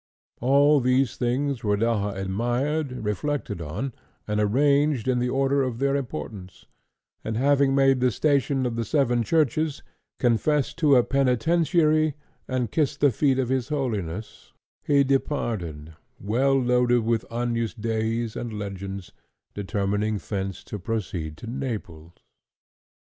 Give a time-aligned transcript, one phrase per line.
[0.39, 3.93] All these things Rodaja admired, reflected on,
[4.27, 6.65] and arranged in the order of their importance;
[7.23, 9.83] and having made the station of the Seven Churches,
[10.17, 12.15] confessed to a Penitentiary,
[12.47, 18.57] and kissed the feet of his Holiness, he departed, well loaded with Agnus Deis and
[18.57, 19.11] legends,
[19.53, 22.13] determining thence to proceed to Naples.